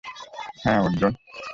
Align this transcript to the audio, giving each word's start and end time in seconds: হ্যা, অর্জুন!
হ্যা, 0.63 0.73
অর্জুন! 0.81 1.13